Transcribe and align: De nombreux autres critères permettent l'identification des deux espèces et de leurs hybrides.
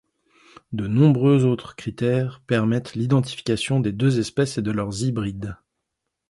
De 0.73 0.87
nombreux 0.87 1.45
autres 1.45 1.75
critères 1.75 2.41
permettent 2.47 2.95
l'identification 2.95 3.79
des 3.79 3.91
deux 3.91 4.17
espèces 4.17 4.57
et 4.57 4.63
de 4.63 4.71
leurs 4.71 5.03
hybrides. 5.03 5.57